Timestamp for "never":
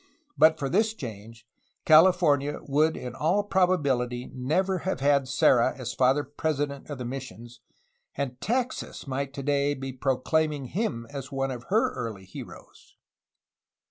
4.33-4.79